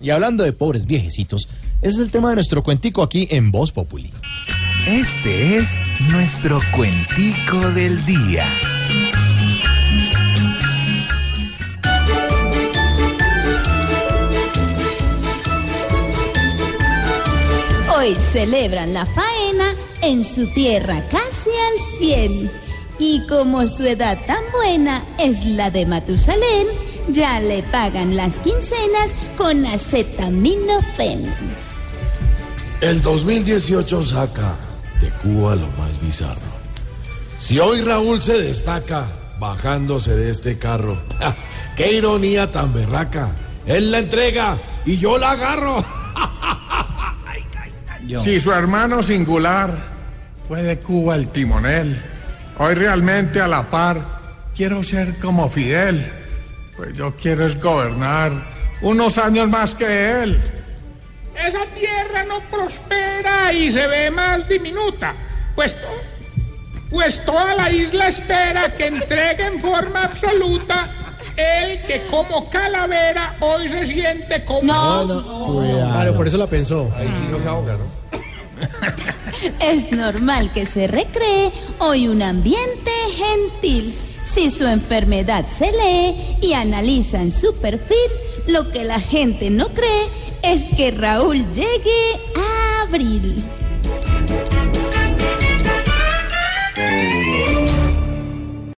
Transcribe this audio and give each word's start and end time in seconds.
Y 0.00 0.10
hablando 0.10 0.44
de 0.44 0.52
pobres 0.52 0.86
viejecitos, 0.86 1.48
ese 1.82 1.94
es 1.94 1.98
el 1.98 2.10
tema 2.10 2.30
de 2.30 2.36
nuestro 2.36 2.62
cuentico 2.62 3.02
aquí 3.02 3.26
en 3.30 3.50
Voz 3.50 3.72
Populi. 3.72 4.12
Este 4.86 5.56
es 5.56 5.68
nuestro 6.10 6.60
cuentico 6.74 7.58
del 7.70 8.04
día. 8.04 8.46
Hoy 17.96 18.14
celebran 18.16 18.92
la 18.92 19.06
faena 19.06 19.74
en 20.02 20.24
su 20.24 20.46
tierra 20.52 21.02
casi 21.10 21.50
al 21.50 21.98
cien. 21.98 22.50
Y 22.98 23.26
como 23.26 23.66
su 23.66 23.84
edad 23.84 24.18
tan 24.26 24.42
buena 24.52 25.04
es 25.18 25.44
la 25.44 25.70
de 25.70 25.86
Matusalén, 25.86 26.66
ya 27.08 27.40
le 27.40 27.62
pagan 27.64 28.16
las 28.16 28.36
quincenas 28.36 29.12
con 29.36 29.66
acetaminofén. 29.66 31.32
El 32.80 33.00
2018 33.02 34.04
saca 34.04 34.56
de 35.00 35.10
Cuba 35.22 35.56
lo 35.56 35.68
más 35.78 36.00
bizarro. 36.00 36.54
Si 37.38 37.58
hoy 37.58 37.80
Raúl 37.80 38.20
se 38.20 38.40
destaca 38.40 39.06
bajándose 39.38 40.14
de 40.14 40.30
este 40.30 40.58
carro, 40.58 40.98
qué 41.76 41.92
ironía 41.92 42.50
tan 42.50 42.72
berraca. 42.72 43.30
Él 43.66 43.90
la 43.90 43.98
entrega 44.00 44.58
y 44.84 44.98
yo 44.98 45.18
la 45.18 45.32
agarro. 45.32 45.84
Si 48.20 48.38
su 48.38 48.52
hermano 48.52 49.02
singular 49.02 49.74
fue 50.46 50.62
de 50.62 50.78
Cuba 50.78 51.16
el 51.16 51.28
timonel, 51.28 51.98
hoy 52.58 52.74
realmente 52.74 53.40
a 53.40 53.48
la 53.48 53.70
par 53.70 53.98
quiero 54.54 54.82
ser 54.82 55.18
como 55.18 55.48
Fidel, 55.48 56.04
pues 56.76 56.96
yo 56.96 57.14
quiero 57.16 57.46
es 57.46 57.60
gobernar 57.60 58.32
unos 58.82 59.18
años 59.18 59.48
más 59.48 59.74
que 59.74 60.22
él. 60.22 60.40
Esa 61.36 61.66
tierra 61.78 62.24
no 62.24 62.40
prospera 62.50 63.52
y 63.52 63.72
se 63.72 63.86
ve 63.86 64.10
más 64.10 64.48
diminuta, 64.48 65.14
pues, 65.54 65.76
pues 66.90 67.24
toda 67.24 67.54
la 67.54 67.70
isla 67.70 68.08
espera 68.08 68.72
que 68.76 68.86
entregue 68.86 69.46
en 69.46 69.60
forma 69.60 70.04
absoluta 70.04 70.90
el 71.36 71.82
que 71.82 72.06
como 72.06 72.48
calavera 72.50 73.36
hoy 73.40 73.68
se 73.68 73.86
siente 73.86 74.44
como... 74.44 74.62
Claro, 74.72 76.14
por 76.14 76.26
eso 76.26 76.36
la 76.36 76.46
pensó. 76.46 76.90
Ahí 76.96 77.08
sí 77.08 77.26
no 77.30 77.38
se 77.38 77.48
ahoga, 77.48 77.76
¿no? 77.76 78.04
Es 79.60 79.90
normal 79.90 80.52
que 80.52 80.64
se 80.64 80.86
recree 80.86 81.52
hoy 81.78 82.08
un 82.08 82.22
ambiente 82.22 82.90
gentil. 83.16 83.94
Si 84.24 84.50
su 84.50 84.66
enfermedad 84.66 85.46
se 85.46 85.70
lee 85.70 86.36
y 86.40 86.54
analiza 86.54 87.20
en 87.20 87.30
su 87.30 87.54
perfil, 87.56 87.96
lo 88.46 88.70
que 88.70 88.84
la 88.84 88.98
gente 88.98 89.50
no 89.50 89.68
cree 89.68 90.08
es 90.42 90.64
que 90.76 90.90
Raúl 90.90 91.50
llegue 91.52 92.20
a 92.36 92.82
abril. 92.82 93.42